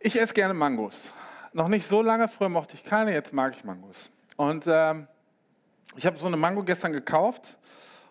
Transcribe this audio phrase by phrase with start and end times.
[0.00, 1.12] Ich esse gerne Mangos.
[1.52, 4.12] Noch nicht so lange, früher mochte ich keine, jetzt mag ich Mangos.
[4.36, 5.08] Und ähm,
[5.96, 7.56] ich habe so eine Mango gestern gekauft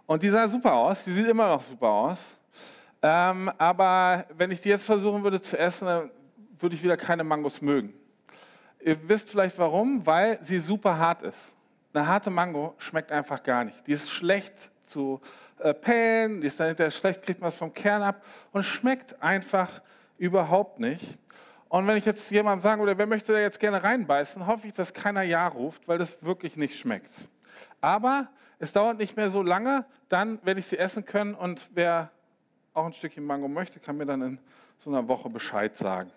[0.05, 2.35] und die sah super aus, die sieht immer noch super aus.
[3.01, 6.11] Ähm, aber wenn ich die jetzt versuchen würde zu essen, dann
[6.59, 7.93] würde ich wieder keine Mangos mögen.
[8.81, 11.53] Ihr wisst vielleicht warum, weil sie super hart ist.
[11.93, 13.87] Eine harte Mango schmeckt einfach gar nicht.
[13.87, 15.21] Die ist schlecht zu
[15.59, 19.21] äh, pellen, die ist dann hinterher schlecht, kriegt man es vom Kern ab und schmeckt
[19.23, 19.81] einfach
[20.17, 21.17] überhaupt nicht.
[21.69, 24.73] Und wenn ich jetzt jemandem sagen würde, wer möchte da jetzt gerne reinbeißen, hoffe ich,
[24.73, 27.11] dass keiner Ja ruft, weil das wirklich nicht schmeckt.
[27.81, 32.11] Aber es dauert nicht mehr so lange, dann werde ich sie essen können und wer
[32.73, 34.39] auch ein Stückchen Mango möchte, kann mir dann in
[34.77, 36.11] so einer Woche Bescheid sagen.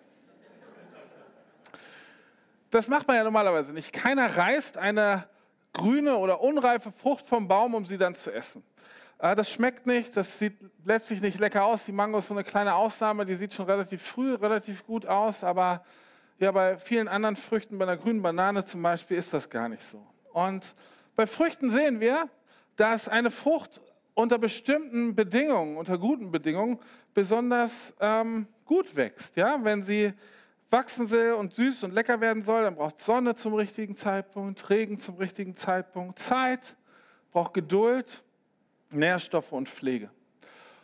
[2.69, 3.91] Das macht man ja normalerweise nicht.
[3.91, 5.27] Keiner reißt eine
[5.73, 8.63] grüne oder unreife Frucht vom Baum, um sie dann zu essen.
[9.21, 11.85] Äh, das schmeckt nicht, das sieht letztlich nicht lecker aus.
[11.85, 15.43] Die Mango ist so eine kleine Ausnahme, die sieht schon relativ früh relativ gut aus,
[15.43, 15.85] aber
[16.39, 19.83] ja, bei vielen anderen Früchten, bei einer grünen Banane zum Beispiel, ist das gar nicht
[19.83, 20.03] so.
[20.33, 20.73] Und
[21.15, 22.29] bei Früchten sehen wir,
[22.75, 23.79] dass eine Frucht
[24.15, 26.79] unter bestimmten Bedingungen, unter guten Bedingungen,
[27.13, 29.35] besonders ähm, gut wächst.
[29.35, 29.59] Ja?
[29.61, 30.13] Wenn sie
[30.71, 34.97] wachsen will und süß und lecker werden soll, dann braucht Sonne zum richtigen Zeitpunkt, Regen
[34.97, 36.75] zum richtigen Zeitpunkt, Zeit,
[37.31, 38.23] braucht Geduld
[38.93, 40.09] Nährstoffe und Pflege.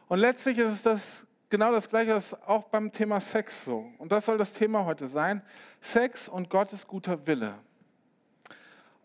[0.07, 3.91] Und letztlich ist es das, genau das Gleiche ist auch beim Thema Sex so.
[3.97, 5.41] Und das soll das Thema heute sein.
[5.81, 7.55] Sex und Gottes guter Wille.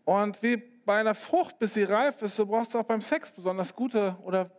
[0.04, 3.30] Und wie bei einer Frucht, bis sie reif ist, so braucht es auch beim Sex
[3.30, 4.50] besonders gute oder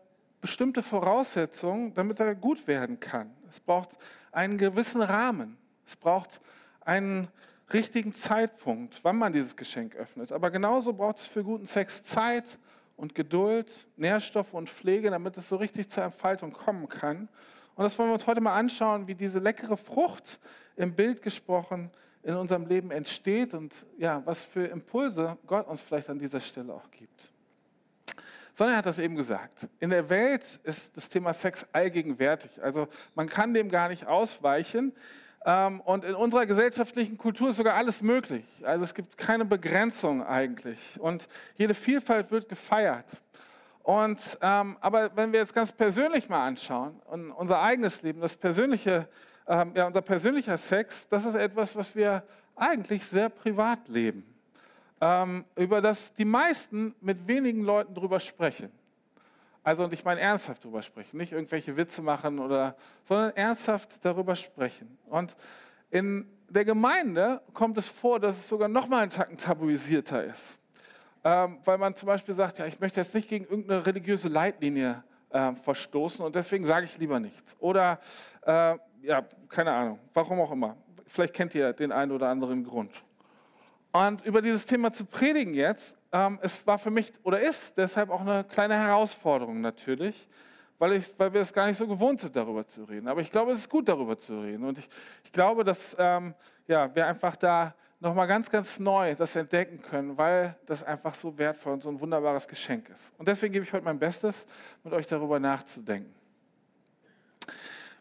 [0.42, 3.32] bestimmte Voraussetzungen, damit er gut werden kann.
[3.50, 3.98] Es braucht
[4.32, 5.58] einen gewissen Rahmen.
[5.86, 6.42] Es braucht
[6.82, 7.28] einen
[7.72, 10.32] richtigen Zeitpunkt, wann man dieses Geschenk öffnet.
[10.32, 12.58] Aber genauso braucht es für guten Sex Zeit
[12.96, 17.28] und Geduld, Nährstoffe und Pflege, damit es so richtig zur Entfaltung kommen kann.
[17.76, 20.40] Und das wollen wir uns heute mal anschauen, wie diese leckere Frucht
[20.76, 21.90] im Bild gesprochen
[22.24, 26.74] in unserem Leben entsteht und ja, was für Impulse Gott uns vielleicht an dieser Stelle
[26.74, 27.34] auch gibt.
[28.54, 29.68] Sonja hat das eben gesagt.
[29.80, 32.62] In der Welt ist das Thema Sex allgegenwärtig.
[32.64, 34.94] Also man kann dem gar nicht ausweichen.
[35.46, 38.46] Ähm, und in unserer gesellschaftlichen Kultur ist sogar alles möglich.
[38.64, 40.80] Also es gibt keine Begrenzung eigentlich.
[41.00, 43.06] Und jede Vielfalt wird gefeiert.
[43.84, 47.02] Und, ähm, aber wenn wir jetzt ganz persönlich mal anschauen,
[47.36, 49.10] unser eigenes Leben, das persönliche,
[49.46, 52.24] ähm, ja, unser persönlicher Sex, das ist etwas, was wir
[52.56, 54.24] eigentlich sehr privat leben.
[55.02, 58.72] Ähm, über das die meisten mit wenigen Leuten drüber sprechen.
[59.64, 64.36] Also, und ich meine ernsthaft darüber sprechen, nicht irgendwelche Witze machen oder, sondern ernsthaft darüber
[64.36, 64.98] sprechen.
[65.06, 65.36] Und
[65.90, 70.60] in der Gemeinde kommt es vor, dass es sogar noch mal einen Tacken tabuisierter ist.
[71.24, 75.04] Ähm, weil man zum Beispiel sagt, ja, ich möchte jetzt nicht gegen irgendeine religiöse Leitlinie
[75.30, 77.56] äh, verstoßen und deswegen sage ich lieber nichts.
[77.60, 78.00] Oder,
[78.42, 80.76] äh, ja, keine Ahnung, warum auch immer.
[81.08, 82.92] Vielleicht kennt ihr den einen oder anderen Grund.
[83.94, 88.12] Und über dieses Thema zu predigen jetzt, ähm, es war für mich oder ist deshalb
[88.12, 90.30] auch eine kleine Herausforderung natürlich,
[90.78, 93.08] weil, ich, weil wir es gar nicht so gewohnt sind, darüber zu reden.
[93.08, 94.64] Aber ich glaube, es ist gut, darüber zu reden.
[94.64, 94.88] Und ich,
[95.24, 96.36] ich glaube, dass ähm,
[96.68, 101.36] ja, wir einfach da nochmal ganz, ganz neu das entdecken können, weil das einfach so
[101.38, 103.12] wertvoll und so ein wunderbares Geschenk ist.
[103.18, 104.46] Und deswegen gebe ich heute mein Bestes,
[104.84, 106.14] mit euch darüber nachzudenken.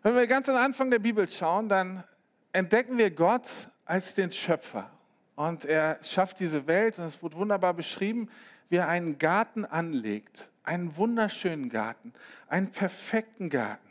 [0.03, 2.05] Wenn wir ganz am Anfang der Bibel schauen, dann
[2.53, 3.49] entdecken wir Gott
[3.85, 4.91] als den Schöpfer.
[5.35, 8.29] Und er schafft diese Welt, und es wird wunderbar beschrieben,
[8.69, 10.51] wie er einen Garten anlegt.
[10.65, 12.13] Einen wunderschönen Garten,
[12.49, 13.91] einen perfekten Garten.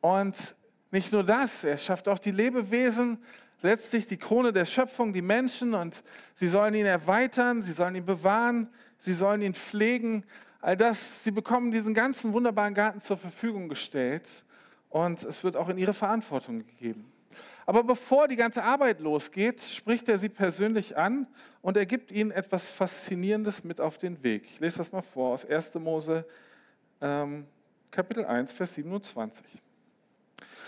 [0.00, 0.54] Und
[0.92, 3.18] nicht nur das, er schafft auch die Lebewesen,
[3.62, 6.02] letztlich die Krone der Schöpfung, die Menschen, und
[6.34, 8.68] sie sollen ihn erweitern, sie sollen ihn bewahren,
[8.98, 10.24] sie sollen ihn pflegen.
[10.60, 14.44] All das, sie bekommen diesen ganzen wunderbaren Garten zur Verfügung gestellt
[14.88, 17.12] und es wird auch in ihre Verantwortung gegeben.
[17.66, 21.26] Aber bevor die ganze Arbeit losgeht, spricht er sie persönlich an
[21.62, 24.44] und er gibt ihnen etwas Faszinierendes mit auf den Weg.
[24.44, 25.74] Ich lese das mal vor aus 1.
[25.74, 26.24] Mose
[27.00, 27.46] ähm,
[27.90, 29.44] Kapitel 1, Vers 27.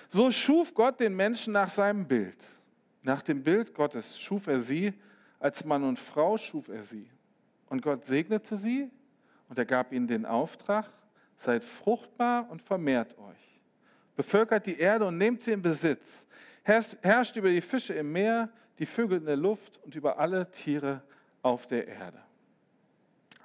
[0.08, 2.36] So schuf Gott den Menschen nach seinem Bild.
[3.02, 4.92] Nach dem Bild Gottes schuf er sie,
[5.38, 7.08] als Mann und Frau schuf er sie.
[7.68, 8.90] Und Gott segnete sie
[9.48, 10.86] und er gab ihnen den Auftrag,
[11.36, 13.60] seid fruchtbar und vermehrt euch.
[14.16, 16.26] Bevölkert die Erde und nehmt sie in Besitz
[16.68, 21.02] herrscht über die Fische im Meer, die Vögel in der Luft und über alle Tiere
[21.42, 22.18] auf der Erde.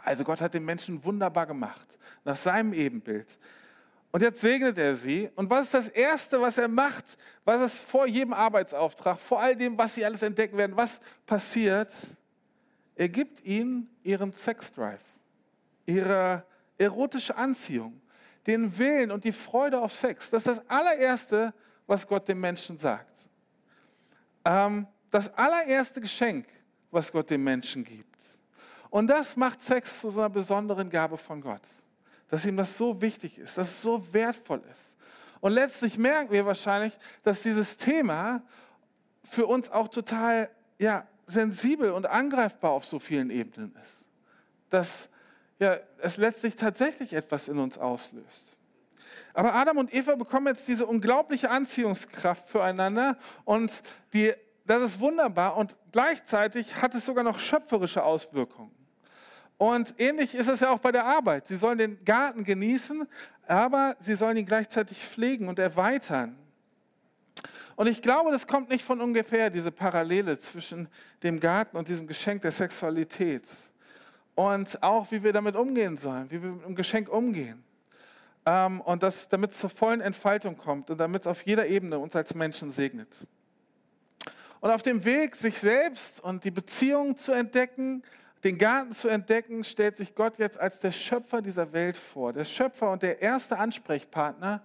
[0.04, 3.38] Also Gott hat den Menschen wunderbar gemacht, nach seinem Ebenbild.
[4.12, 5.30] Und jetzt segnet er sie.
[5.36, 7.18] Und was ist das Erste, was er macht?
[7.46, 10.76] Was ist vor jedem Arbeitsauftrag, vor all dem, was sie alles entdecken werden?
[10.76, 11.92] Was passiert?
[12.96, 15.02] Er gibt ihnen ihren Sexdrive,
[15.86, 16.46] ihre
[16.78, 18.00] erotische Anziehung,
[18.46, 20.30] den Willen und die Freude auf Sex.
[20.30, 21.54] Das ist das allererste,
[21.88, 23.30] was Gott dem Menschen sagt.
[24.46, 26.48] ähm, das allererste Geschenk,
[26.90, 28.24] was Gott dem Menschen gibt.
[28.90, 31.62] Und das macht Sex zu so einer besonderen Gabe von Gott.
[32.30, 34.96] Dass ihm das so wichtig ist, dass es so wertvoll ist.
[35.40, 38.42] Und letztlich merken wir wahrscheinlich, dass dieses Thema
[39.24, 40.50] für uns auch total
[40.80, 44.06] ja, sensibel und angreifbar auf so vielen Ebenen ist.
[44.70, 45.10] Dass
[45.60, 48.58] ja, es letztlich tatsächlich etwas in uns auslöst.
[49.34, 53.72] Aber Adam und Eva bekommen jetzt diese unglaubliche Anziehungskraft füreinander und
[54.14, 54.32] die,
[54.66, 58.72] das ist wunderbar und gleichzeitig hat es sogar noch schöpferische Auswirkungen.
[59.58, 61.48] Und ähnlich ist es ja auch bei der Arbeit.
[61.48, 63.08] Sie sollen den Garten genießen,
[63.48, 66.38] aber sie sollen ihn gleichzeitig pflegen und erweitern.
[67.76, 70.88] Und ich glaube, das kommt nicht von ungefähr, diese Parallele zwischen
[71.24, 73.44] dem Garten und diesem Geschenk der Sexualität.
[74.36, 77.64] Und auch, wie wir damit umgehen sollen, wie wir mit dem Geschenk umgehen.
[78.46, 82.00] Ähm, und das, damit es zur vollen Entfaltung kommt und damit es auf jeder Ebene
[82.00, 83.26] uns als Menschen segnet.
[84.60, 88.04] Und auf dem Weg, sich selbst und die Beziehung zu entdecken,
[88.44, 92.34] den Garten zu entdecken, stellt sich Gott jetzt als der Schöpfer dieser Welt vor.
[92.34, 94.62] Der Schöpfer und der erste Ansprechpartner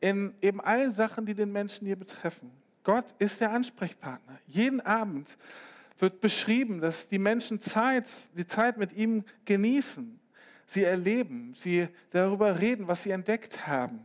[0.00, 2.50] in eben allen Sachen, die den Menschen hier betreffen.
[2.82, 4.38] Gott ist der Ansprechpartner.
[4.46, 5.36] Jeden Abend
[5.98, 8.06] wird beschrieben, dass die Menschen Zeit,
[8.36, 10.20] die Zeit mit ihm genießen.
[10.66, 14.04] Sie erleben, sie darüber reden, was sie entdeckt haben.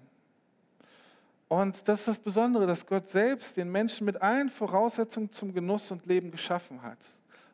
[1.47, 5.89] Und das ist das Besondere, dass Gott selbst den Menschen mit allen Voraussetzungen zum Genuss
[5.91, 6.99] und Leben geschaffen hat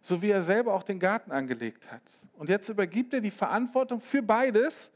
[0.05, 2.03] so wie er selber auch den Garten angelegt hat.
[2.33, 4.91] Und jetzt übergibt er die Verantwortung für beides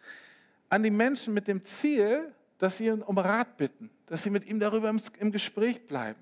[0.69, 4.45] an die Menschen mit dem Ziel, dass sie ihn um Rat bitten, dass sie mit
[4.45, 6.19] ihm darüber im Gespräch bleiben.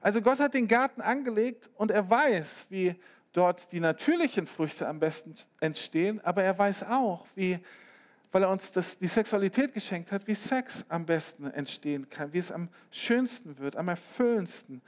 [0.00, 2.96] Also Gott hat den Garten angelegt und er weiß, wie
[3.32, 7.58] dort die natürlichen Früchte am besten entstehen, aber er weiß auch, wie,
[8.32, 12.38] weil er uns das, die Sexualität geschenkt hat, wie Sex am besten entstehen kann, wie
[12.38, 14.82] es am schönsten wird, am erfüllendsten,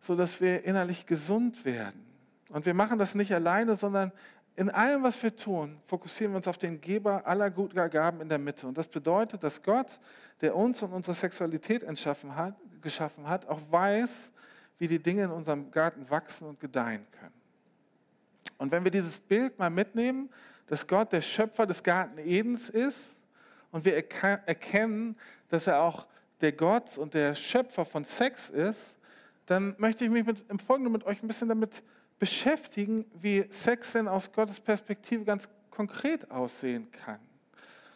[0.00, 2.04] sodass wir innerlich gesund werden.
[2.48, 4.12] Und wir machen das nicht alleine, sondern
[4.54, 8.28] in allem, was wir tun, fokussieren wir uns auf den Geber aller guter Gaben in
[8.28, 8.66] der Mitte.
[8.66, 9.98] Und das bedeutet, dass Gott,
[10.42, 14.30] der uns und unsere Sexualität hat, geschaffen hat, auch weiß,
[14.78, 17.41] wie die Dinge in unserem Garten wachsen und gedeihen können.
[18.58, 20.30] Und wenn wir dieses Bild mal mitnehmen,
[20.66, 23.18] dass Gott der Schöpfer des Garten Edens ist
[23.70, 25.16] und wir erkennen,
[25.48, 26.06] dass er auch
[26.40, 28.98] der Gott und der Schöpfer von Sex ist,
[29.46, 31.82] dann möchte ich mich mit, im Folgenden mit euch ein bisschen damit
[32.18, 37.18] beschäftigen, wie Sex denn aus Gottes Perspektive ganz konkret aussehen kann.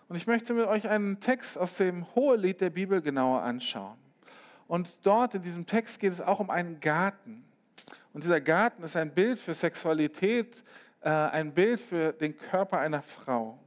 [0.09, 3.97] Und ich möchte mit euch einen Text aus dem Hohelied der Bibel genauer anschauen.
[4.69, 7.45] Und dort in diesem Text geht es auch um einen Garten.
[8.17, 10.65] Und dieser Garten ist ein Bild für Sexualität,
[11.03, 13.59] äh, ein Bild für den Körper einer Frau.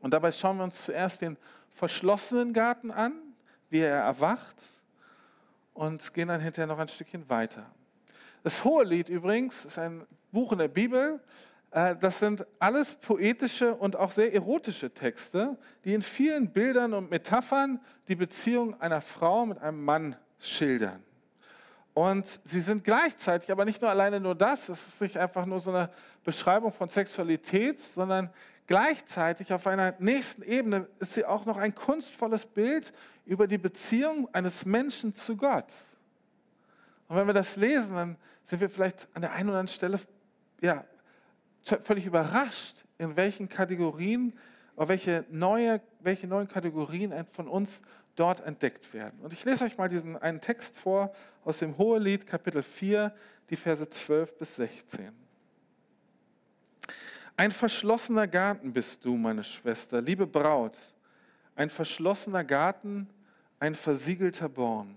[0.00, 1.38] Und dabei schauen wir uns zuerst den
[1.70, 3.14] verschlossenen Garten an,
[3.70, 4.62] wie er erwacht,
[5.72, 7.64] und gehen dann hinterher noch ein Stückchen weiter.
[8.42, 11.18] Das Hohelied übrigens ist ein Buch in der Bibel.
[11.70, 15.56] Äh, das sind alles poetische und auch sehr erotische Texte,
[15.86, 21.02] die in vielen Bildern und Metaphern die Beziehung einer Frau mit einem Mann schildern.
[21.98, 25.58] Und sie sind gleichzeitig, aber nicht nur alleine nur das, es ist nicht einfach nur
[25.58, 25.90] so eine
[26.22, 28.30] Beschreibung von Sexualität, sondern
[28.68, 32.92] gleichzeitig auf einer nächsten Ebene ist sie auch noch ein kunstvolles Bild
[33.24, 35.72] über die Beziehung eines Menschen zu Gott.
[37.08, 39.98] Und wenn wir das lesen, dann sind wir vielleicht an der einen oder anderen Stelle
[40.60, 40.84] ja,
[41.82, 44.38] völlig überrascht, in welchen Kategorien,
[44.76, 47.82] oder welche, neue, welche neuen Kategorien von uns
[48.18, 49.20] dort entdeckt werden.
[49.20, 51.12] Und ich lese euch mal diesen einen Text vor
[51.44, 53.14] aus dem Hohelied, Kapitel 4,
[53.50, 55.12] die Verse 12 bis 16.
[57.36, 60.76] Ein verschlossener Garten bist du, meine Schwester, liebe Braut,
[61.54, 63.08] ein verschlossener Garten,
[63.60, 64.96] ein versiegelter Born.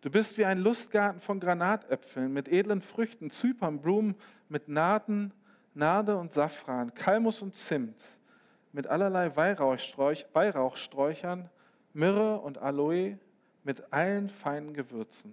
[0.00, 4.14] Du bist wie ein Lustgarten von Granatäpfeln mit edlen Früchten, Zypernblumen
[4.48, 5.32] mit Naden,
[5.74, 8.00] Nade und Safran, Kalmus und Zimt,
[8.72, 11.50] mit allerlei Weihrauchsträuchern,
[11.92, 13.18] Myrrhe und Aloe,
[13.62, 15.32] mit allen feinen Gewürzen.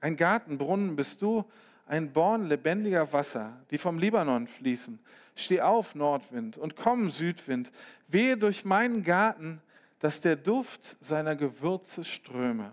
[0.00, 1.44] Ein Gartenbrunnen bist du,
[1.86, 4.98] ein Born lebendiger Wasser, die vom Libanon fließen.
[5.34, 7.70] Steh auf, Nordwind, und komm, Südwind,
[8.08, 9.60] wehe durch meinen Garten,
[9.98, 12.72] dass der Duft seiner Gewürze ströme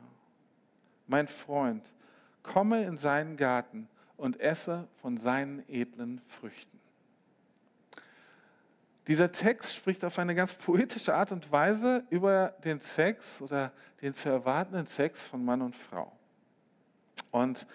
[1.08, 1.94] mein Freund,
[2.44, 6.77] komme in seinen Garten und esse von seinen edlen Früchten.
[9.08, 13.72] Dieser Text spricht auf eine ganz poetische Art und Weise über den Sex oder
[14.02, 16.12] den zu erwartenden Sex von Mann und Frau.
[17.32, 17.66] Und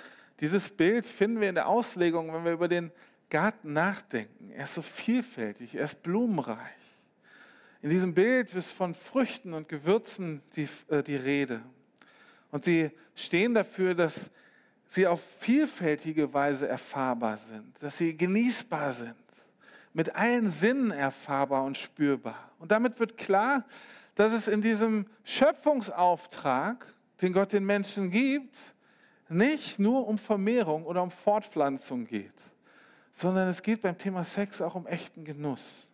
[0.41, 2.93] dieses Bild finden wir in der Auslegung, wenn wir über den
[3.31, 4.51] Garten nachdenken.
[4.51, 6.59] Er ist so vielfältig, er ist blumenreich.
[7.81, 11.63] In diesem Bild ist von Früchten und Gewürzen die, äh, die Rede.
[12.51, 14.31] Und sie stehen dafür, dass
[14.87, 19.17] sie auf vielfältige Weise erfahrbar sind, dass sie genießbar sind,
[19.95, 22.51] mit allen Sinnen erfahrbar und spürbar.
[22.59, 23.65] Und damit wird klar,
[24.15, 26.87] dass es in diesem Schöpfungsauftrag,
[27.21, 28.73] den Gott den Menschen gibt,
[29.29, 32.35] nicht nur um Vermehrung oder um Fortpflanzung geht,
[33.13, 35.91] sondern es geht beim Thema Sex auch um echten Genuss.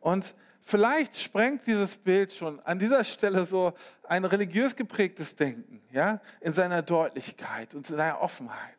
[0.00, 3.72] Und vielleicht sprengt dieses Bild schon an dieser Stelle so
[4.04, 8.77] ein religiös geprägtes Denken, ja, in seiner Deutlichkeit und in seiner Offenheit.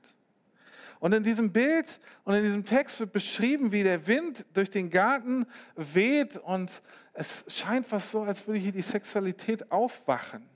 [1.00, 4.90] Und in diesem Bild und in diesem Text wird beschrieben, wie der Wind durch den
[4.90, 6.82] Garten weht und
[7.14, 10.48] es scheint fast so, als würde hier die Sexualität aufwachen.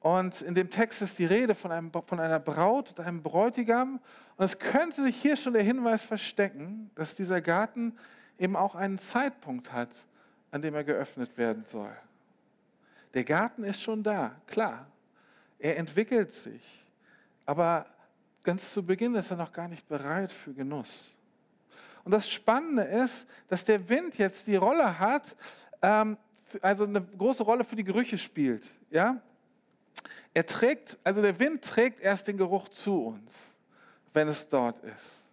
[0.00, 4.00] Und in dem Text ist die Rede von, einem, von einer Braut und einem Bräutigam.
[4.36, 7.94] Und es könnte sich hier schon der Hinweis verstecken, dass dieser Garten
[8.38, 9.90] eben auch einen Zeitpunkt hat,
[10.50, 11.94] an dem er geöffnet werden soll.
[13.12, 14.86] Der Garten ist schon da, klar.
[15.58, 16.86] Er entwickelt sich.
[17.44, 17.84] Aber
[18.42, 21.16] ganz zu Beginn ist er noch gar nicht bereit für Genuss.
[22.04, 25.36] Und das Spannende ist, dass der Wind jetzt die Rolle hat,
[25.82, 26.16] ähm,
[26.60, 28.70] also eine große Rolle für die Gerüche spielt.
[28.90, 29.20] Ja?
[30.34, 33.54] Er trägt, also der Wind trägt erst den Geruch zu uns,
[34.12, 35.26] wenn es dort ist.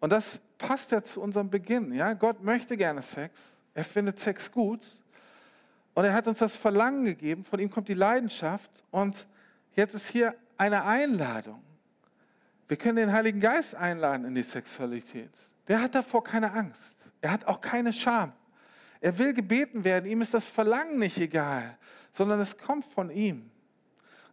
[0.00, 1.92] Und das passt ja zu unserem Beginn.
[1.92, 2.12] Ja?
[2.14, 3.56] Gott möchte gerne Sex.
[3.72, 4.86] Er findet Sex gut.
[5.94, 7.44] Und er hat uns das Verlangen gegeben.
[7.44, 8.84] Von ihm kommt die Leidenschaft.
[8.90, 9.26] Und
[9.74, 11.62] jetzt ist hier eine Einladung.
[12.74, 15.30] Wir können den Heiligen Geist einladen in die Sexualität.
[15.68, 16.96] Der hat davor keine Angst.
[17.20, 18.32] Er hat auch keine Scham.
[19.00, 20.10] Er will gebeten werden.
[20.10, 21.78] Ihm ist das Verlangen nicht egal,
[22.10, 23.48] sondern es kommt von ihm.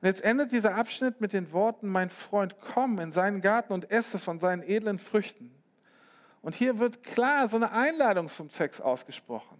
[0.02, 3.92] Und jetzt endet dieser Abschnitt mit den Worten, mein Freund, komm in seinen Garten und
[3.92, 5.54] esse von seinen edlen Früchten.
[6.42, 9.60] Und hier wird klar so eine Einladung zum Sex ausgesprochen.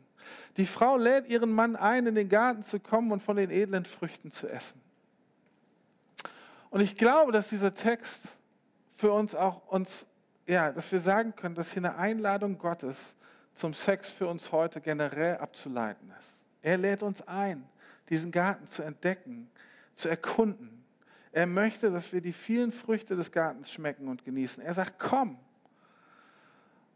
[0.58, 3.86] Die Frau lädt ihren Mann ein, in den Garten zu kommen und von den edlen
[3.86, 4.82] Früchten zu essen.
[6.72, 8.40] Und ich glaube, dass dieser Text
[9.02, 10.06] für uns auch uns,
[10.48, 13.16] ja, dass wir sagen können, dass hier eine Einladung Gottes
[13.56, 16.46] zum Sex für uns heute generell abzuleiten ist.
[16.62, 17.68] Er lädt uns ein,
[18.10, 19.50] diesen Garten zu entdecken,
[19.96, 20.86] zu erkunden.
[21.32, 24.62] Er möchte, dass wir die vielen Früchte des Gartens schmecken und genießen.
[24.62, 25.40] Er sagt, komm.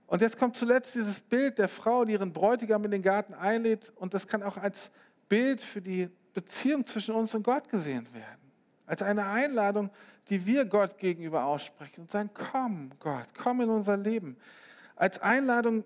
[0.06, 3.92] Und jetzt kommt zuletzt dieses Bild der Frau, die ihren Bräutigam in den Garten einlädt.
[3.96, 4.92] Und das kann auch als
[5.28, 8.52] Bild für die Beziehung zwischen uns und Gott gesehen werden.
[8.86, 9.90] Als eine Einladung,
[10.30, 14.38] die wir Gott gegenüber aussprechen und sagen, komm Gott, komm in unser Leben.
[14.96, 15.84] Als Einladung,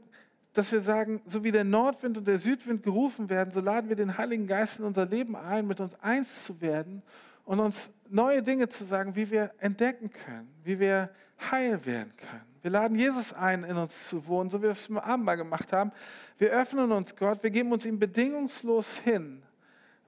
[0.53, 3.96] dass wir sagen, so wie der Nordwind und der Südwind gerufen werden, so laden wir
[3.96, 7.03] den Heiligen Geist in unser Leben ein, mit uns eins zu werden
[7.46, 11.10] und uns neue Dinge zu sagen, wie wir entdecken können, wie wir
[11.51, 12.50] heil werden können.
[12.62, 15.72] Wir laden Jesus ein, in uns zu wohnen, so wie wir es mit Abendmahl gemacht
[15.72, 15.91] haben.
[16.38, 19.41] Wir öffnen uns Gott, wir geben uns ihm bedingungslos hin,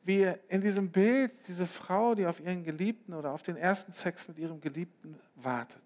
[0.03, 4.27] wie in diesem Bild diese Frau, die auf ihren Geliebten oder auf den ersten Sex
[4.27, 5.81] mit ihrem Geliebten wartet.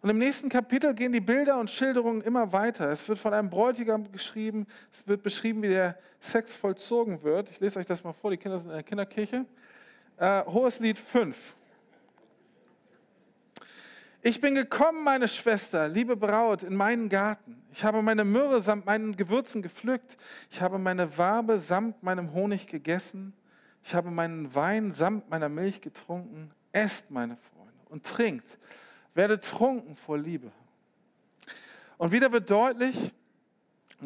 [0.00, 2.90] Und im nächsten Kapitel gehen die Bilder und Schilderungen immer weiter.
[2.90, 7.50] Es wird von einem Bräutigam geschrieben, es wird beschrieben, wie der Sex vollzogen wird.
[7.50, 9.44] Ich lese euch das mal vor, die Kinder sind in der Kinderkirche.
[10.16, 11.36] Äh, Hohes Lied 5.
[14.20, 17.62] Ich bin gekommen, meine Schwester, liebe Braut, in meinen Garten.
[17.72, 20.16] Ich habe meine Myrrhe samt meinen Gewürzen gepflückt.
[20.50, 23.32] Ich habe meine Wabe samt meinem Honig gegessen.
[23.84, 26.50] Ich habe meinen Wein samt meiner Milch getrunken.
[26.72, 28.58] Esst, meine Freunde, und trinkt
[29.18, 30.52] werde trunken vor Liebe.
[31.96, 33.12] Und wieder wird deutlich,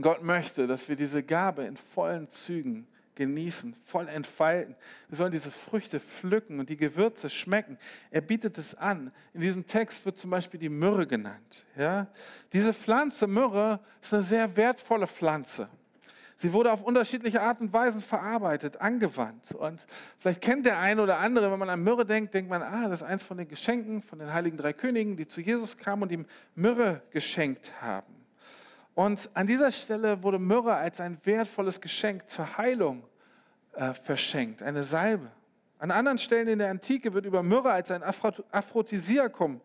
[0.00, 4.75] Gott möchte, dass wir diese Gabe in vollen Zügen genießen, voll entfalten.
[5.09, 7.78] Wir sollen diese Früchte pflücken und die Gewürze schmecken.
[8.11, 9.12] Er bietet es an.
[9.35, 11.66] In diesem Text wird zum Beispiel die Myrrhe genannt.
[11.76, 12.09] Ja?
[12.52, 15.69] Diese Pflanze, Myrrhe, ist eine sehr wertvolle Pflanze.
[16.37, 19.52] Sie wurde auf unterschiedliche Art und Weisen verarbeitet, angewandt.
[19.52, 19.87] Und
[20.19, 23.00] vielleicht kennt der eine oder andere, wenn man an Myrrhe denkt, denkt man, ah, das
[23.00, 26.11] ist eins von den Geschenken von den heiligen drei Königen, die zu Jesus kamen und
[26.11, 26.26] ihm
[26.57, 28.21] Myrrhe geschenkt haben.
[28.94, 33.04] Und an dieser Stelle wurde Myrrhe als ein wertvolles Geschenk zur Heilung
[33.75, 35.30] äh, verschenkt, eine Salbe.
[35.78, 39.61] An anderen Stellen in der Antike wird über Myrrhe als ein Aphrodisiakum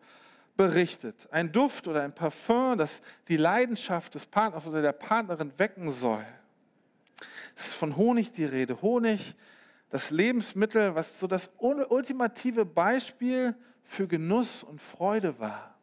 [0.56, 1.28] berichtet.
[1.30, 6.24] Ein Duft oder ein Parfum, das die Leidenschaft des Partners oder der Partnerin wecken soll.
[7.54, 8.80] Es ist von Honig die Rede.
[8.82, 9.36] Honig,
[9.90, 13.54] das Lebensmittel, was so das ultimative Beispiel
[13.84, 15.74] für Genuss und Freude war.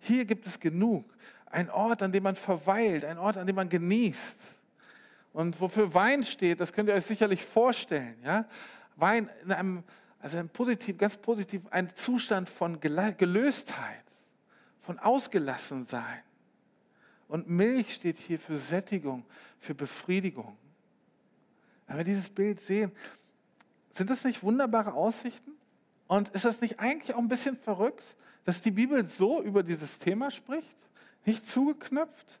[0.00, 1.04] Hier gibt es genug.
[1.46, 4.38] Ein Ort, an dem man verweilt, ein Ort, an dem man genießt.
[5.32, 8.16] Und wofür Wein steht, das könnt ihr euch sicherlich vorstellen.
[8.24, 8.46] Ja?
[8.96, 9.84] Wein in einem,
[10.20, 14.04] also ein positiv, ganz positiv, ein Zustand von Gelöstheit,
[14.80, 16.22] von Ausgelassensein.
[17.28, 19.24] Und Milch steht hier für Sättigung,
[19.58, 20.56] für Befriedigung.
[21.86, 22.92] Wenn wir dieses Bild sehen,
[23.92, 25.52] sind das nicht wunderbare Aussichten?
[26.06, 29.98] Und ist das nicht eigentlich auch ein bisschen verrückt, dass die Bibel so über dieses
[29.98, 30.76] Thema spricht?
[31.26, 32.40] Nicht zugeknöpft?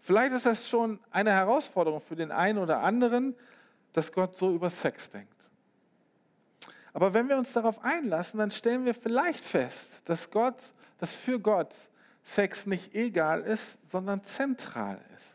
[0.00, 3.34] Vielleicht ist das schon eine Herausforderung für den einen oder anderen,
[3.92, 5.30] dass Gott so über Sex denkt.
[6.92, 10.56] Aber wenn wir uns darauf einlassen, dann stellen wir vielleicht fest, dass Gott,
[10.98, 11.74] dass für Gott
[12.22, 15.34] Sex nicht egal ist, sondern zentral ist.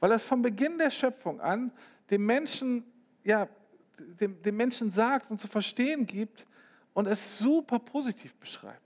[0.00, 1.72] Weil es vom Beginn der Schöpfung an
[2.10, 2.84] dem Menschen,
[3.24, 3.48] ja,
[3.98, 6.46] dem, dem Menschen sagt und zu verstehen gibt
[6.94, 8.85] und es super positiv beschreibt.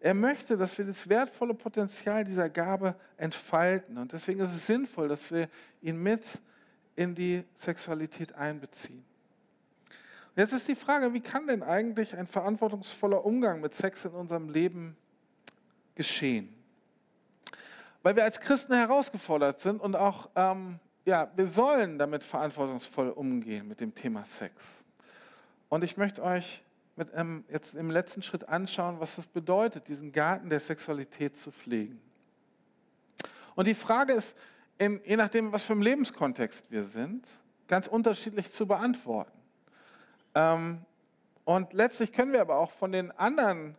[0.00, 3.98] Er möchte, dass wir das wertvolle Potenzial dieser Gabe entfalten.
[3.98, 5.48] Und deswegen ist es sinnvoll, dass wir
[5.82, 6.24] ihn mit
[6.96, 9.04] in die Sexualität einbeziehen.
[10.34, 14.12] Und jetzt ist die Frage, wie kann denn eigentlich ein verantwortungsvoller Umgang mit Sex in
[14.12, 14.96] unserem Leben
[15.94, 16.54] geschehen?
[18.02, 23.68] Weil wir als Christen herausgefordert sind und auch, ähm, ja, wir sollen damit verantwortungsvoll umgehen
[23.68, 24.82] mit dem Thema Sex.
[25.68, 26.62] Und ich möchte euch
[27.00, 31.50] mit einem, jetzt im letzten Schritt anschauen, was es bedeutet, diesen Garten der Sexualität zu
[31.50, 31.98] pflegen.
[33.54, 34.36] Und die Frage ist,
[34.76, 37.26] in, je nachdem, was für ein Lebenskontext wir sind,
[37.68, 39.38] ganz unterschiedlich zu beantworten.
[40.34, 40.84] Ähm,
[41.44, 43.76] und letztlich können wir aber auch von den anderen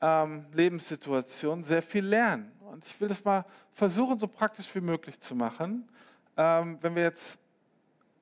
[0.00, 2.52] ähm, Lebenssituationen sehr viel lernen.
[2.70, 5.86] Und ich will das mal versuchen, so praktisch wie möglich zu machen.
[6.38, 7.38] Ähm, wenn wir jetzt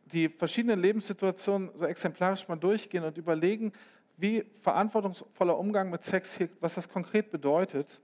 [0.07, 3.73] die verschiedenen Lebenssituationen so exemplarisch mal durchgehen und überlegen,
[4.21, 8.01] wie verantwortungsvoller Umgang mit Sex hier, was das konkret bedeutet.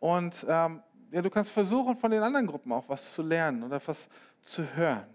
[0.00, 3.80] Und ähm, ja, du kannst versuchen, von den anderen Gruppen auch was zu lernen oder
[3.86, 4.08] was
[4.42, 5.06] zu hören.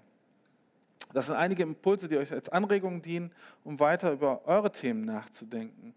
[1.13, 3.31] Das sind einige Impulse, die euch als Anregungen dienen,
[3.63, 5.93] um weiter über eure Themen nachzudenken.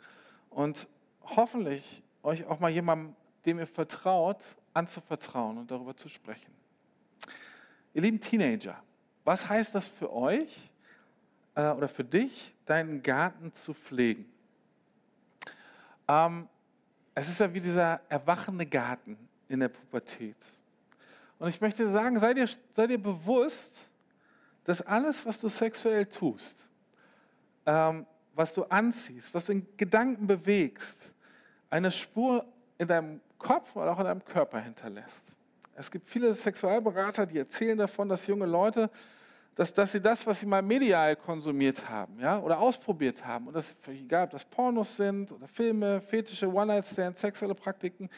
[0.51, 0.87] Und
[1.23, 3.15] hoffentlich euch auch mal jemandem,
[3.47, 4.43] dem ihr vertraut,
[4.75, 6.53] anzuvertrauen und darüber zu sprechen.
[7.95, 8.81] Ihr lieben Teenager,
[9.25, 10.71] was heißt das für euch
[11.55, 14.31] äh, oder für dich, deinen Garten zu pflegen?
[16.11, 16.49] Ähm,
[17.15, 19.17] es ist ja wie dieser erwachende Garten
[19.49, 20.37] in der Pubertät.
[21.39, 23.91] Und ich möchte sagen, sei dir, sei dir bewusst,
[24.65, 26.69] dass alles, was du sexuell tust,
[27.65, 31.13] ähm, was du anziehst, was du in Gedanken bewegst,
[31.69, 32.45] eine Spur
[32.77, 35.37] in deinem Kopf oder auch in deinem Körper hinterlässt.
[35.77, 38.91] Es gibt viele Sexualberater, die erzählen davon, dass junge Leute
[39.61, 43.53] dass, dass sie das, was sie mal medial konsumiert haben ja, oder ausprobiert haben, und
[43.53, 48.09] das völlig egal, ob das Pornos sind oder Filme, Fetische, One-Night-Stands, sexuelle Praktiken,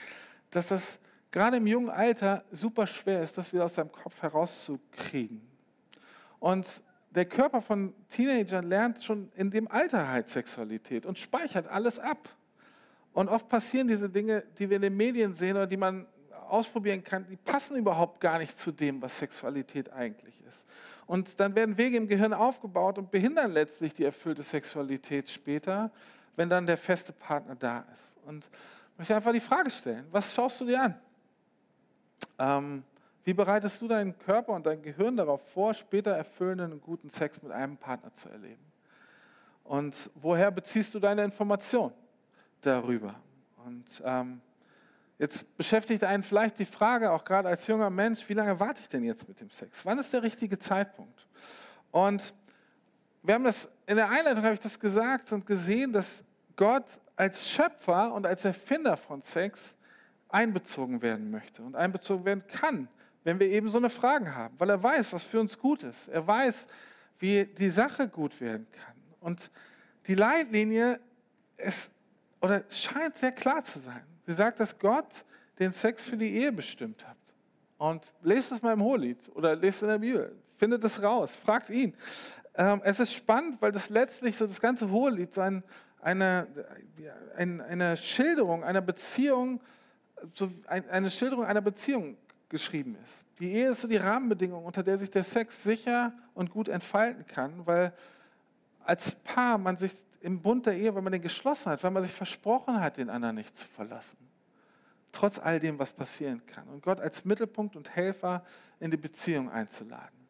[0.51, 1.01] dass das
[1.33, 5.43] gerade im jungen Alter super schwer ist, das wieder aus seinem Kopf herauszukriegen.
[6.39, 11.99] Und der Körper von Teenagern lernt schon in dem Alter halt Sexualität und speichert alles
[11.99, 12.29] ab.
[13.13, 16.07] Und oft passieren diese Dinge, die wir in den Medien sehen oder die man
[16.53, 20.67] ausprobieren kann, die passen überhaupt gar nicht zu dem, was Sexualität eigentlich ist.
[21.07, 25.91] Und dann werden Wege im Gehirn aufgebaut und behindern letztlich die erfüllte Sexualität später,
[26.37, 28.19] wenn dann der feste Partner da ist.
[28.27, 28.45] Und
[28.93, 30.95] ich möchte einfach die Frage stellen, was schaust du dir an?
[32.39, 32.85] Ähm,
[33.25, 37.43] wie bereitest du deinen Körper und dein Gehirn darauf vor, später erfüllenden und guten Sex
[37.43, 38.63] mit einem Partner zu erleben?
[39.65, 41.93] Und woher beziehst du deine Information
[42.61, 43.15] darüber?
[43.65, 44.41] Und ähm,
[45.23, 48.89] Jetzt beschäftigt einen vielleicht die Frage, auch gerade als junger Mensch, wie lange warte ich
[48.89, 49.87] denn jetzt mit dem Sex?
[49.87, 51.29] Wann ist der richtige Zeitpunkt?
[51.93, 52.35] Und
[53.23, 56.25] wir haben das, in der Einleitung habe ich das gesagt und gesehen, dass
[56.57, 59.77] Gott als Schöpfer und als Erfinder von Sex
[60.29, 62.89] einbezogen werden möchte und einbezogen werden kann,
[63.23, 66.09] wenn wir eben so eine Frage haben, weil er weiß, was für uns gut ist.
[66.09, 66.67] Er weiß,
[67.21, 68.97] wie die Sache gut werden kann.
[69.21, 69.53] Und
[70.09, 70.99] die Leitlinie
[71.59, 71.93] ist,
[72.41, 74.03] oder scheint sehr klar zu sein.
[74.27, 75.25] Sie sagt, dass Gott
[75.59, 77.17] den Sex für die Ehe bestimmt hat.
[77.79, 80.37] Und lest es mal im Hohelied oder lest es in der Bibel.
[80.57, 81.95] Findet es raus, fragt ihn.
[82.55, 85.65] Ähm, es ist spannend, weil das letztlich so das ganze Hohelied so ein,
[86.01, 86.47] eine,
[87.37, 89.61] eine, eine Schilderung einer Beziehung,
[90.35, 92.17] so eine Schilderung einer Beziehung
[92.49, 93.25] geschrieben ist.
[93.41, 97.27] Die Ehe ist so die Rahmenbedingung, unter der sich der Sex sicher und gut entfalten
[97.27, 97.93] kann, weil
[98.85, 102.03] als Paar man sich im Bund der Ehe, wenn man den geschlossen hat, weil man
[102.03, 104.17] sich versprochen hat, den anderen nicht zu verlassen.
[105.11, 106.67] Trotz all dem, was passieren kann.
[106.69, 108.45] Und Gott als Mittelpunkt und Helfer
[108.81, 110.23] in die Beziehung einzuladen.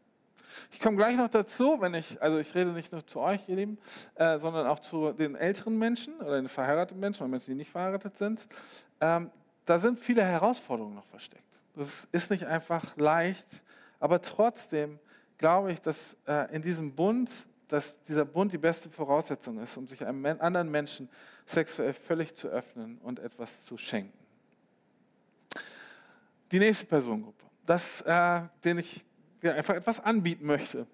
[0.70, 3.56] Ich komme gleich noch dazu, wenn ich, also ich rede nicht nur zu euch, ihr
[3.56, 3.78] Lieben,
[4.16, 7.70] äh, sondern auch zu den älteren Menschen oder den verheirateten Menschen oder Menschen, die nicht
[7.70, 8.46] verheiratet sind.
[9.00, 9.30] Ähm,
[9.64, 11.42] da sind viele Herausforderungen noch versteckt.
[11.74, 13.46] Das ist nicht einfach leicht,
[13.98, 14.98] aber trotzdem
[15.38, 17.30] glaube ich, dass äh, in diesem Bund
[17.72, 21.08] dass dieser Bund die beste Voraussetzung ist, um sich einem anderen Menschen
[21.46, 24.12] sexuell völlig zu öffnen und etwas zu schenken.
[26.50, 29.02] Die nächste Personengruppe, das, äh, den ich
[29.40, 30.86] ja, einfach etwas anbieten möchte.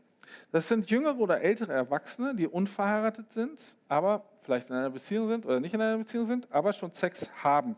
[0.52, 5.46] Das sind jüngere oder ältere Erwachsene, die unverheiratet sind, aber vielleicht in einer Beziehung sind
[5.46, 7.74] oder nicht in einer Beziehung sind, aber schon Sex haben.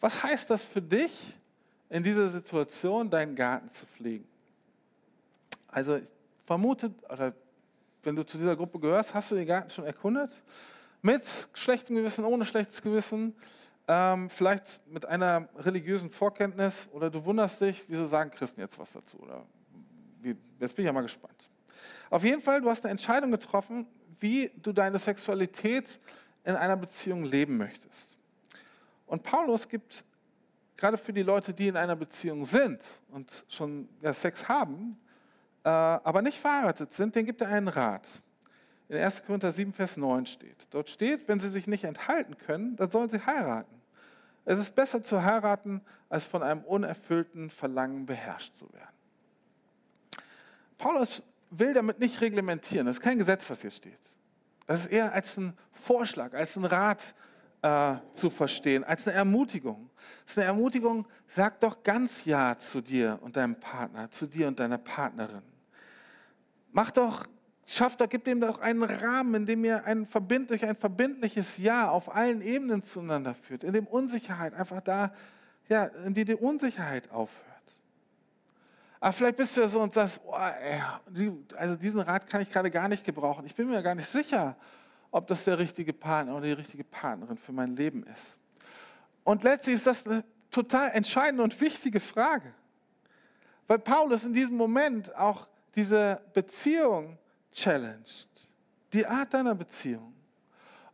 [0.00, 1.34] Was heißt das für dich,
[1.88, 4.28] in dieser Situation deinen Garten zu pflegen?
[5.66, 6.06] Also ich
[6.46, 7.34] vermute, oder
[8.02, 10.30] wenn du zu dieser Gruppe gehörst, hast du den Garten schon erkundet?
[11.02, 13.34] Mit schlechtem Gewissen, ohne schlechtes Gewissen,
[13.88, 18.92] ähm, vielleicht mit einer religiösen Vorkenntnis oder du wunderst dich, wieso sagen Christen jetzt was
[18.92, 19.18] dazu?
[19.18, 19.44] Oder
[20.20, 21.50] wie, jetzt bin ich ja mal gespannt.
[22.10, 23.86] Auf jeden Fall, du hast eine Entscheidung getroffen,
[24.18, 25.98] wie du deine Sexualität
[26.44, 28.16] in einer Beziehung leben möchtest.
[29.06, 30.04] Und Paulus gibt
[30.76, 34.98] gerade für die Leute, die in einer Beziehung sind und schon ja, Sex haben,
[35.62, 38.22] aber nicht verheiratet sind, denen gibt er einen Rat.
[38.88, 39.24] In 1.
[39.24, 40.66] Korinther 7, Vers 9 steht.
[40.70, 43.80] Dort steht, wenn sie sich nicht enthalten können, dann sollen sie heiraten.
[44.44, 48.88] Es ist besser zu heiraten, als von einem unerfüllten Verlangen beherrscht zu werden.
[50.76, 52.86] Paulus will damit nicht reglementieren.
[52.86, 53.98] Das ist kein Gesetz, was hier steht.
[54.66, 57.14] Das ist eher als ein Vorschlag, als ein Rat
[57.62, 59.90] äh, zu verstehen, als eine Ermutigung.
[60.24, 64.48] Das ist eine Ermutigung, sag doch ganz Ja zu dir und deinem Partner, zu dir
[64.48, 65.42] und deiner Partnerin.
[66.72, 67.26] Mach doch,
[67.66, 71.90] schaff doch, gib dem doch einen Rahmen, in dem ihr ein, verbindlich, ein verbindliches Ja
[71.90, 75.12] auf allen Ebenen zueinander führt, in dem Unsicherheit einfach da,
[75.68, 77.46] ja, in die die Unsicherheit aufhört.
[79.00, 80.82] Aber vielleicht bist du ja so und sagst, oh, ey,
[81.56, 83.46] also diesen Rat kann ich gerade gar nicht gebrauchen.
[83.46, 84.56] Ich bin mir gar nicht sicher,
[85.10, 88.38] ob das der richtige Partner oder die richtige Partnerin für mein Leben ist.
[89.24, 92.52] Und letztlich ist das eine total entscheidende und wichtige Frage.
[93.66, 97.18] Weil Paulus in diesem Moment auch diese Beziehung
[97.52, 98.28] challenged.
[98.92, 100.12] Die Art deiner Beziehung.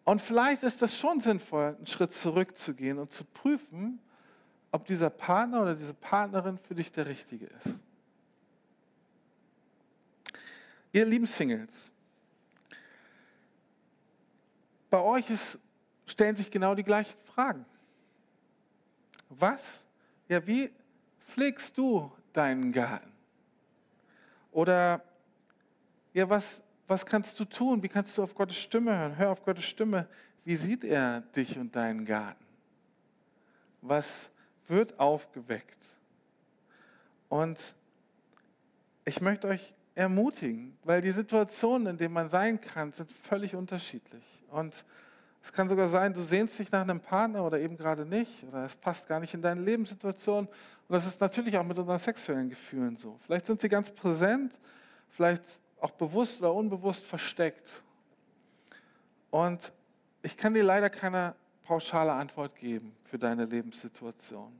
[0.04, 3.98] Und vielleicht ist das schon sinnvoll, einen Schritt zurückzugehen und zu prüfen,
[4.70, 7.74] ob dieser Partner oder diese Partnerin für dich der richtige ist.
[10.92, 11.92] Ihr lieben Singles,
[14.96, 15.58] bei euch ist,
[16.06, 17.66] stellen sich genau die gleichen Fragen.
[19.28, 19.84] Was?
[20.26, 20.72] Ja, wie
[21.20, 23.12] pflegst du deinen Garten?
[24.52, 25.02] Oder
[26.14, 27.82] ja, was, was kannst du tun?
[27.82, 29.18] Wie kannst du auf Gottes Stimme hören?
[29.18, 30.08] Hör auf Gottes Stimme.
[30.44, 32.46] Wie sieht er dich und deinen Garten?
[33.82, 34.30] Was
[34.66, 35.94] wird aufgeweckt?
[37.28, 37.74] Und
[39.04, 44.22] ich möchte euch ermutigen, weil die Situationen, in denen man sein kann, sind völlig unterschiedlich.
[44.50, 44.84] Und
[45.42, 48.64] es kann sogar sein, du sehnst dich nach einem Partner oder eben gerade nicht, oder
[48.64, 50.46] es passt gar nicht in deine Lebenssituation.
[50.46, 53.18] Und das ist natürlich auch mit unseren sexuellen Gefühlen so.
[53.24, 54.60] Vielleicht sind sie ganz präsent,
[55.08, 57.82] vielleicht auch bewusst oder unbewusst versteckt.
[59.30, 59.72] Und
[60.22, 64.52] ich kann dir leider keine pauschale Antwort geben für deine Lebenssituation,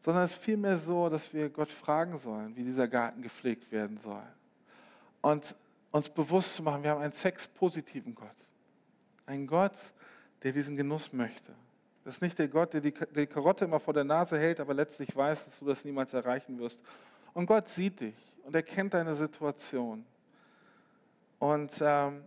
[0.00, 3.98] sondern es ist vielmehr so, dass wir Gott fragen sollen, wie dieser Garten gepflegt werden
[3.98, 4.22] soll
[5.20, 5.54] und
[5.90, 8.28] uns bewusst zu machen, wir haben einen sexpositiven Gott.
[9.26, 9.92] Einen Gott,
[10.42, 11.52] der diesen Genuss möchte.
[12.04, 12.92] Das ist nicht der Gott, der die,
[13.26, 16.80] Karotte immer vor der Nase hält, aber letztlich weiß, dass du das niemals erreichen wirst.
[17.34, 20.04] Und Gott sieht dich und er kennt deine Situation.
[21.38, 22.24] Und ähm,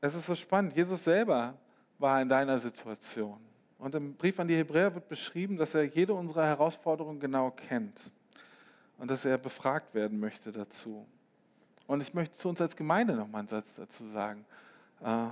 [0.00, 1.54] es ist so spannend, Jesus selber
[1.98, 3.38] war in deiner Situation.
[3.78, 8.10] Und im Brief an die Hebräer wird beschrieben, dass er jede unserer Herausforderungen genau kennt
[8.98, 11.06] und dass er befragt werden möchte dazu.
[11.86, 14.44] Und ich möchte zu uns als Gemeinde noch mal einen Satz dazu sagen.
[15.02, 15.26] Äh,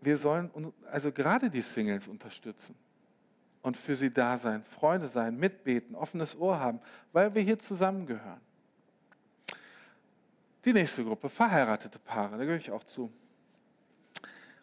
[0.00, 0.50] wir sollen
[0.90, 2.74] also gerade die Singles unterstützen
[3.62, 6.80] und für sie da sein, Freunde sein, mitbeten, offenes Ohr haben,
[7.12, 8.40] weil wir hier zusammengehören.
[10.64, 13.12] Die nächste Gruppe, verheiratete Paare, da gehöre ich auch zu.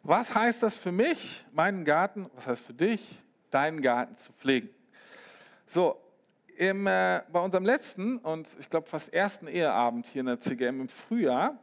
[0.03, 4.69] Was heißt das für mich, meinen Garten, was heißt für dich, deinen Garten zu pflegen?
[5.67, 5.99] So,
[6.59, 10.81] im, äh, bei unserem letzten und ich glaube fast ersten Eheabend hier in der CGM
[10.81, 11.57] im Frühjahr,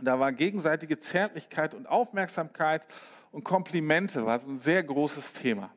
[0.00, 2.86] da war gegenseitige Zärtlichkeit und Aufmerksamkeit
[3.32, 5.70] und Komplimente, war so ein sehr großes Thema.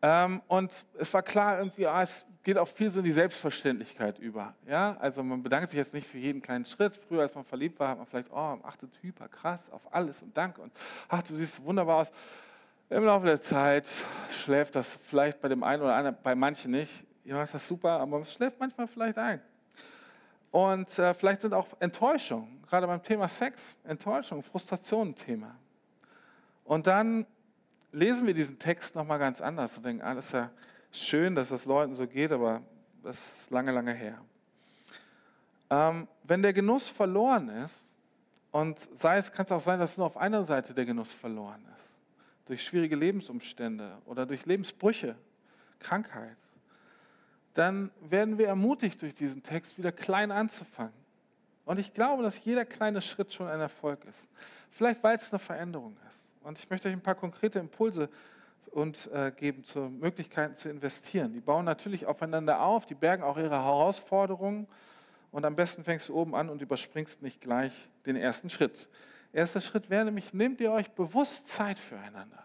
[0.00, 4.20] Ähm, und es war klar, irgendwie, ah, es geht auch viel so in die Selbstverständlichkeit
[4.20, 4.54] über.
[4.68, 4.96] Ja?
[5.00, 6.96] Also man bedankt sich jetzt nicht für jeden kleinen Schritt.
[7.08, 10.36] Früher, als man verliebt war, hat man vielleicht, oh, achtet hyper krass auf alles und
[10.36, 10.72] Dank und
[11.08, 12.12] ach, du siehst wunderbar aus.
[12.90, 13.88] Im Laufe der Zeit
[14.30, 18.00] schläft das vielleicht bei dem einen oder anderen, bei manchen nicht ihr macht das super,
[18.00, 19.40] aber es schläft manchmal vielleicht ein.
[20.52, 25.54] Und äh, vielleicht sind auch Enttäuschungen, gerade beim Thema Sex, Enttäuschung, Frustration ein Thema.
[26.64, 27.26] Und dann
[27.92, 30.50] lesen wir diesen Text nochmal ganz anders und denken, ah, das ist ja
[30.92, 32.62] schön, dass das Leuten so geht, aber
[33.02, 34.18] das ist lange, lange her.
[35.68, 37.92] Ähm, wenn der Genuss verloren ist,
[38.52, 41.62] und sei es, kann es auch sein, dass nur auf einer Seite der Genuss verloren
[41.76, 41.90] ist,
[42.46, 45.16] durch schwierige Lebensumstände oder durch Lebensbrüche,
[45.78, 46.38] Krankheit,
[47.56, 50.92] dann werden wir ermutigt durch diesen Text wieder klein anzufangen.
[51.64, 54.28] Und ich glaube, dass jeder kleine Schritt schon ein Erfolg ist.
[54.70, 56.30] Vielleicht, weil es eine Veränderung ist.
[56.42, 58.10] Und ich möchte euch ein paar konkrete Impulse
[58.72, 61.32] und äh, geben zur Möglichkeiten zu investieren.
[61.32, 64.68] Die bauen natürlich aufeinander auf, die bergen auch ihre Herausforderungen.
[65.32, 67.72] Und am besten fängst du oben an und überspringst nicht gleich
[68.04, 68.86] den ersten Schritt.
[69.32, 72.44] Erster Schritt wäre nämlich, nehmt ihr euch bewusst Zeit füreinander.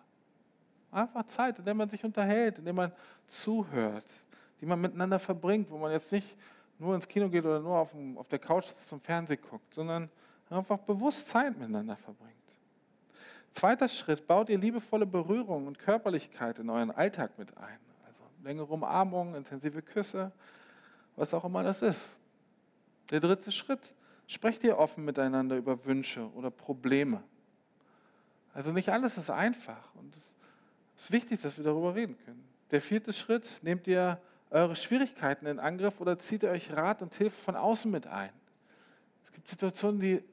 [0.90, 2.94] Einfach Zeit, in der man sich unterhält, in der man
[3.28, 4.08] zuhört,
[4.62, 6.38] die man miteinander verbringt, wo man jetzt nicht
[6.80, 10.10] nur ins Kino geht oder nur auf, dem, auf der Couch zum Fernsehen guckt, sondern
[10.50, 12.32] einfach bewusst Zeit miteinander verbringt.
[13.52, 17.80] Zweiter Schritt, baut ihr liebevolle Berührung und Körperlichkeit in euren Alltag mit ein.
[18.06, 20.32] Also längere Umarmungen, intensive Küsse,
[21.16, 22.18] was auch immer das ist.
[23.10, 23.94] Der dritte Schritt,
[24.28, 27.22] sprecht ihr offen miteinander über Wünsche oder Probleme.
[28.54, 30.16] Also nicht alles ist einfach und
[30.96, 32.48] es ist wichtig, dass wir darüber reden können.
[32.72, 37.14] Der vierte Schritt, nehmt ihr eure Schwierigkeiten in Angriff oder zieht ihr euch Rat und
[37.16, 38.30] Hilfe von außen mit ein.
[39.24, 40.24] Es gibt Situationen, die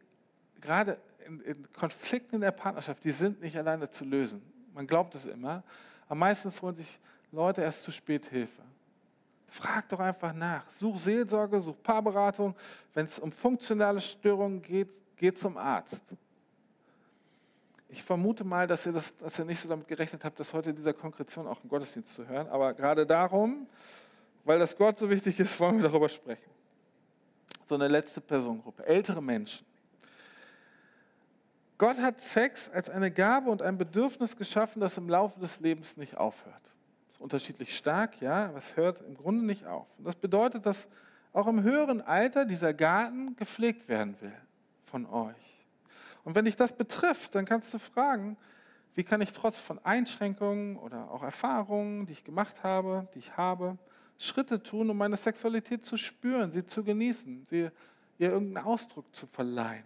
[0.60, 4.42] gerade in, in Konflikten in der Partnerschaft, die sind nicht alleine zu lösen.
[4.74, 5.62] Man glaubt es immer.
[6.06, 6.98] Aber meistens holen sich
[7.30, 8.62] Leute erst zu spät Hilfe.
[9.46, 10.68] Frag doch einfach nach.
[10.70, 12.54] Such Seelsorge, such Paarberatung.
[12.94, 16.02] Wenn es um funktionale Störungen geht, geh zum Arzt.
[17.88, 20.74] Ich vermute mal, dass ihr, das, dass ihr nicht so damit gerechnet habt, dass heute
[20.74, 22.46] dieser Konkretion auch im Gottesdienst zu hören.
[22.48, 23.66] Aber gerade darum,
[24.48, 26.50] weil das Gott so wichtig ist, wollen wir darüber sprechen.
[27.66, 29.66] So eine letzte Personengruppe, ältere Menschen.
[31.76, 35.98] Gott hat Sex als eine Gabe und ein Bedürfnis geschaffen, das im Laufe des Lebens
[35.98, 36.62] nicht aufhört.
[37.06, 39.86] Das ist unterschiedlich stark, ja, aber es hört im Grunde nicht auf.
[39.98, 40.88] Und das bedeutet, dass
[41.34, 44.34] auch im höheren Alter dieser Garten gepflegt werden will
[44.86, 45.66] von euch.
[46.24, 48.38] Und wenn dich das betrifft, dann kannst du fragen,
[48.94, 53.36] wie kann ich trotz von Einschränkungen oder auch Erfahrungen, die ich gemacht habe, die ich
[53.36, 53.76] habe,
[54.18, 57.70] Schritte tun, um meine Sexualität zu spüren, sie zu genießen, sie,
[58.18, 59.84] ihr irgendeinen Ausdruck zu verleihen.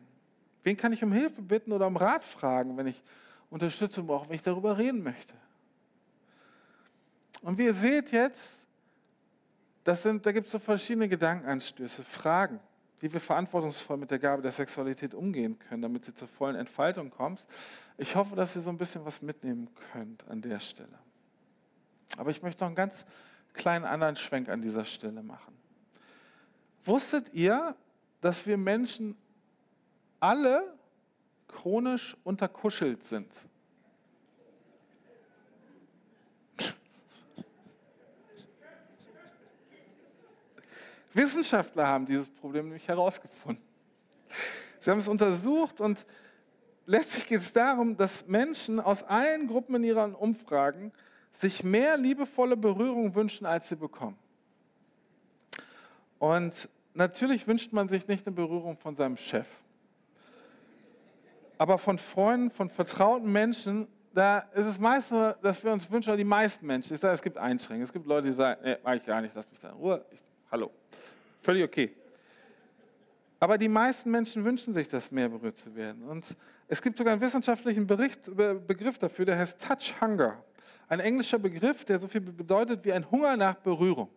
[0.62, 3.02] Wen kann ich um Hilfe bitten oder um Rat fragen, wenn ich
[3.50, 5.34] Unterstützung brauche, wenn ich darüber reden möchte?
[7.42, 8.66] Und wie ihr seht jetzt,
[9.84, 12.60] das sind, da gibt es so verschiedene Gedankenanstöße, Fragen
[13.02, 17.10] wie wir verantwortungsvoll mit der Gabe der Sexualität umgehen können, damit sie zur vollen Entfaltung
[17.10, 17.44] kommt.
[17.98, 21.00] Ich hoffe, dass ihr so ein bisschen was mitnehmen könnt an der Stelle.
[22.16, 23.04] Aber ich möchte noch einen ganz
[23.52, 25.56] kleinen anderen Schwenk an dieser Stelle machen.
[26.84, 27.76] Wusstet ihr,
[28.20, 29.16] dass wir Menschen
[30.20, 30.76] alle
[31.48, 33.28] chronisch unterkuschelt sind?
[41.12, 43.64] Wissenschaftler haben dieses Problem nämlich herausgefunden.
[44.80, 46.04] Sie haben es untersucht und
[46.86, 50.92] letztlich geht es darum, dass Menschen aus allen Gruppen in ihren Umfragen
[51.32, 54.16] sich mehr liebevolle Berührung wünschen, als sie bekommen.
[56.18, 59.46] Und natürlich wünscht man sich nicht eine Berührung von seinem Chef.
[61.58, 66.10] Aber von Freunden, von vertrauten Menschen, da ist es meist so, dass wir uns wünschen,
[66.10, 67.84] oder die meisten Menschen, ich sage, es gibt Einschränkungen.
[67.84, 70.04] Es gibt Leute, die sagen, nee, mach ich gar nicht, lass mich da in Ruhe.
[70.10, 70.70] Ich, hallo.
[71.40, 71.92] Völlig okay.
[73.40, 76.04] Aber die meisten Menschen wünschen sich das, mehr berührt zu werden.
[76.04, 76.36] Und
[76.68, 80.42] es gibt sogar einen wissenschaftlichen Bericht, Begriff dafür, der heißt Touch Hunger.
[80.88, 84.08] Ein englischer Begriff, der so viel bedeutet wie ein Hunger nach Berührung.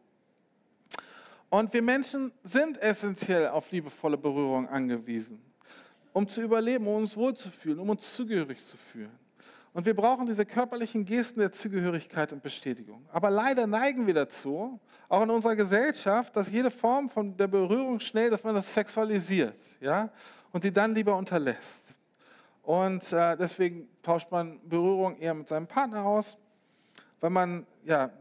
[1.49, 5.39] Und wir Menschen sind essentiell auf liebevolle Berührung angewiesen,
[6.11, 9.17] um zu überleben, um uns wohlzufühlen, um uns zugehörig zu fühlen.
[9.75, 13.05] Und wir brauchen diese körperlichen Gesten der Zugehörigkeit und Bestätigung.
[13.11, 17.99] Aber leider neigen wir dazu, auch in unserer Gesellschaft, dass jede Form von der Berührung
[17.99, 20.09] schnell, dass man das sexualisiert, ja,
[20.53, 21.83] und die dann lieber unterlässt.
[22.63, 26.37] Und äh, deswegen tauscht man Berührung eher mit seinem Partner aus,
[27.19, 28.11] weil man ja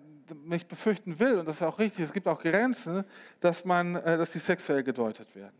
[0.44, 3.04] nicht befürchten will, und das ist auch richtig, es gibt auch Grenzen,
[3.40, 5.54] dass, man, äh, dass die sexuell gedeutet werden.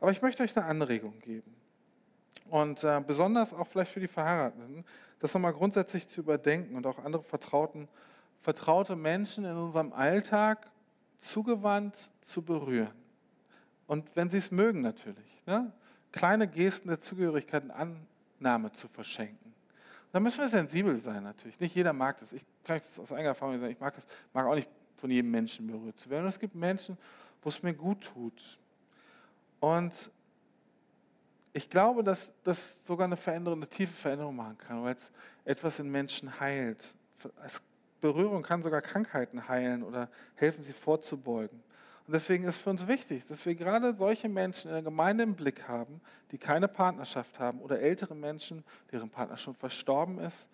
[0.00, 1.54] Aber ich möchte euch eine Anregung geben.
[2.48, 4.84] Und äh, besonders auch vielleicht für die Verheirateten,
[5.20, 7.88] das nochmal grundsätzlich zu überdenken und auch andere vertrauten,
[8.40, 10.70] vertraute Menschen in unserem Alltag
[11.18, 12.94] zugewandt zu berühren.
[13.86, 15.72] Und wenn sie es mögen natürlich, ne?
[16.12, 17.70] kleine Gesten der Zugehörigkeit und
[18.40, 19.54] Annahme zu verschenken.
[20.12, 21.58] Da müssen wir sensibel sein natürlich.
[21.60, 22.32] Nicht jeder mag das.
[22.32, 25.30] Ich kann das aus eigener Erfahrung sagen, ich mag das, mag auch nicht von jedem
[25.30, 26.24] Menschen berührt zu werden.
[26.24, 26.98] Und es gibt Menschen,
[27.42, 28.58] wo es mir gut tut.
[29.60, 29.92] Und
[31.52, 35.10] ich glaube, dass das sogar eine Veränderung, eine tiefe Veränderung machen kann, weil es
[35.44, 36.94] etwas in Menschen heilt.
[38.00, 41.62] Berührung kann sogar Krankheiten heilen oder helfen, sie vorzubeugen.
[42.10, 45.36] Und deswegen ist für uns wichtig, dass wir gerade solche Menschen in der Gemeinde im
[45.36, 46.00] Blick haben,
[46.32, 50.48] die keine Partnerschaft haben oder ältere Menschen, deren Partner schon verstorben ist,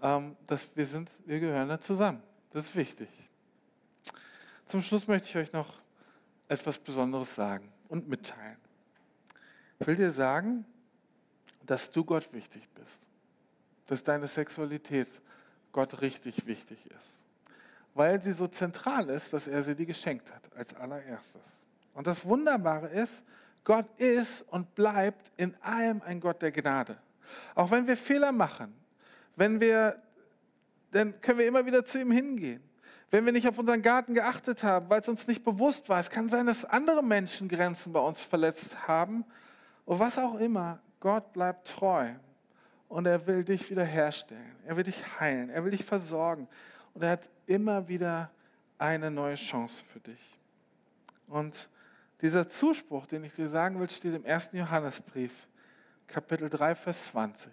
[0.00, 2.22] ähm, dass wir sind, wir gehören da zusammen.
[2.52, 3.10] Das ist wichtig.
[4.64, 5.74] Zum Schluss möchte ich euch noch
[6.48, 8.56] etwas Besonderes sagen und mitteilen.
[9.80, 10.64] Ich will dir sagen,
[11.66, 13.06] dass du Gott wichtig bist.
[13.88, 15.08] Dass deine Sexualität
[15.70, 17.27] Gott richtig wichtig ist.
[17.98, 21.42] Weil sie so zentral ist, dass er sie dir geschenkt hat, als allererstes.
[21.94, 23.24] Und das Wunderbare ist,
[23.64, 26.96] Gott ist und bleibt in allem ein Gott der Gnade.
[27.56, 28.72] Auch wenn wir Fehler machen,
[29.34, 30.00] wenn wir,
[30.92, 32.62] dann können wir immer wieder zu ihm hingehen.
[33.10, 35.98] Wenn wir nicht auf unseren Garten geachtet haben, weil es uns nicht bewusst war.
[35.98, 39.24] Es kann sein, dass andere Menschen Grenzen bei uns verletzt haben.
[39.86, 42.10] Und was auch immer, Gott bleibt treu.
[42.88, 44.54] Und er will dich wiederherstellen.
[44.64, 45.50] Er will dich heilen.
[45.50, 46.46] Er will dich versorgen.
[46.98, 48.28] Und er hat immer wieder
[48.76, 50.18] eine neue Chance für dich.
[51.28, 51.70] Und
[52.22, 54.48] dieser Zuspruch, den ich dir sagen will, steht im 1.
[54.50, 55.30] Johannesbrief,
[56.08, 57.52] Kapitel 3, Vers 20.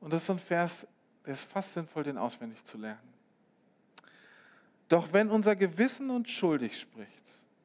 [0.00, 0.86] Und das ist ein Vers,
[1.26, 3.12] der ist fast sinnvoll, den auswendig zu lernen.
[4.88, 7.10] Doch wenn unser Gewissen uns schuldig spricht,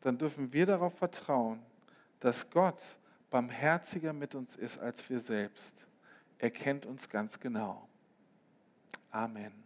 [0.02, 1.62] dann dürfen wir darauf vertrauen,
[2.19, 2.82] dass Gott
[3.30, 5.88] barmherziger mit uns ist als wir selbst.
[6.39, 7.88] Er kennt uns ganz genau.
[9.12, 9.62] Amen.